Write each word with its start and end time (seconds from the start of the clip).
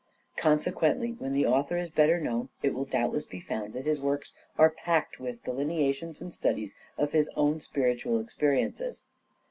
Consequently, 0.35 1.11
when 1.19 1.31
the 1.31 1.45
author 1.45 1.77
is 1.77 1.91
better 1.91 2.19
known, 2.19 2.49
it 2.63 2.73
will 2.73 2.85
doubtless 2.85 3.27
be 3.27 3.39
found 3.39 3.73
that 3.73 3.85
his 3.85 4.01
works 4.01 4.33
are 4.57 4.71
packed 4.71 5.19
with 5.19 5.43
delineations 5.43 6.21
and 6.21 6.33
studies 6.33 6.73
of 6.97 7.11
his 7.11 7.29
own 7.35 7.59
spiritual 7.59 8.19
experiences. 8.19 9.03